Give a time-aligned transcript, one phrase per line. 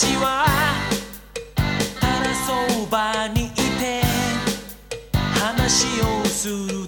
[0.00, 0.46] ちは。
[2.00, 4.00] ただそばにいて。
[5.12, 6.79] 話をする。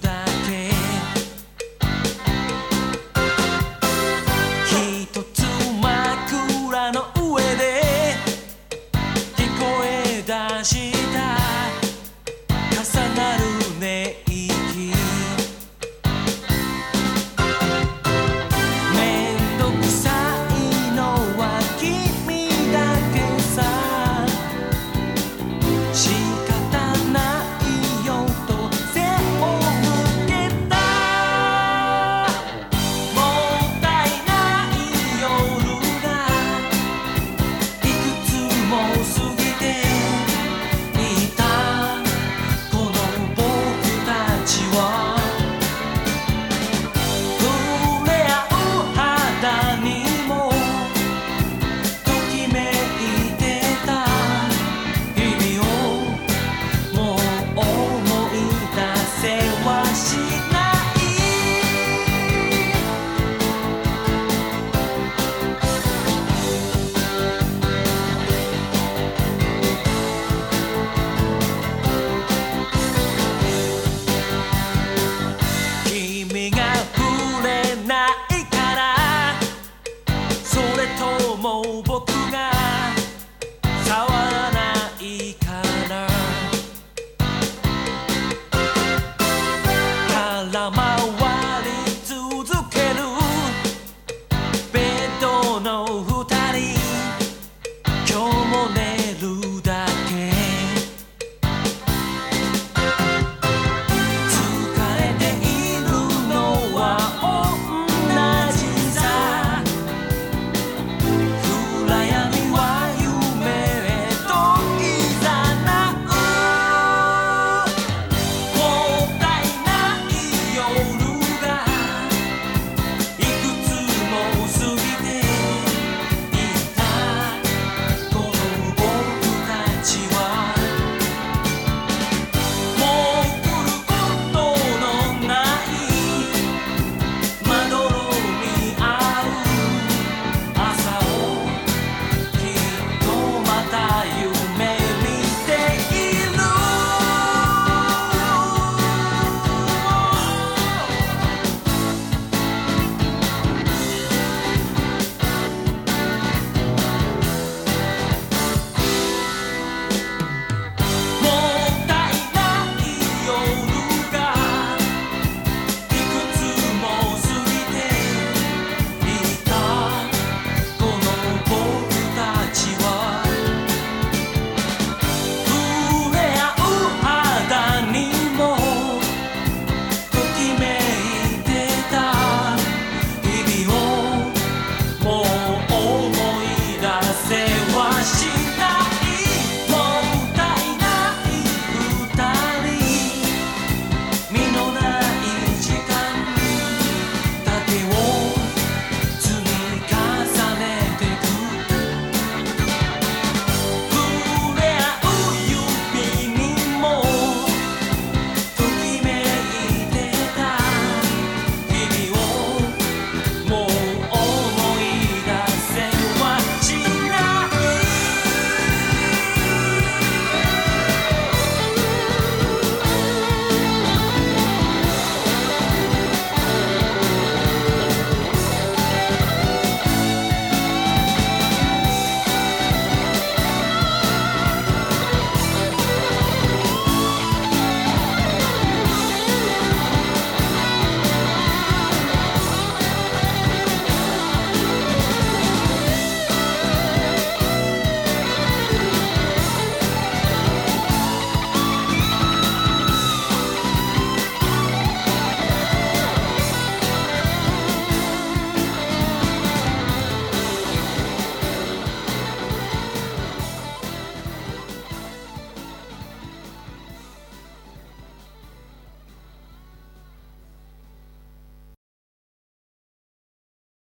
[185.03, 185.42] more.